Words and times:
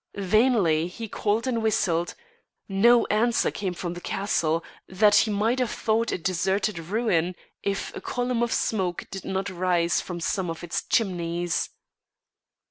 Vainly 0.15 0.87
he 0.87 1.07
called 1.07 1.45
and 1.45 1.61
whistled; 1.61 2.15
no 2.67 3.05
answer 3.11 3.51
came 3.51 3.75
from 3.75 3.93
the 3.93 4.01
castle, 4.01 4.63
that 4.87 5.13
he 5.15 5.29
might 5.31 5.59
have 5.59 5.69
thought 5.69 6.11
a 6.11 6.17
deserted 6.17 6.79
ruin 6.79 7.35
if 7.61 7.95
a 7.95 8.01
column 8.01 8.41
of 8.41 8.51
smoke 8.51 9.05
did 9.11 9.23
not 9.25 9.47
rise 9.51 10.01
from 10.01 10.19
some 10.19 10.49
of 10.49 10.63
its 10.63 10.81
chimneys. 10.85 11.69